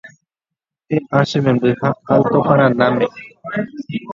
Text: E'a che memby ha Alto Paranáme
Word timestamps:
E'a 0.95 1.19
che 1.29 1.37
memby 1.45 1.69
ha 1.83 1.89
Alto 2.13 2.37
Paranáme 2.47 3.07